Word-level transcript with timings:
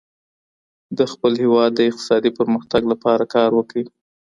د 0.97 0.99
خپل 1.11 1.33
هیواد 1.43 1.71
د 1.75 1.79
اقتصادي 1.89 2.31
پرمختګ 2.39 2.81
لپاره 2.91 3.23
کار 3.35 3.49
وکړئ. 3.55 3.85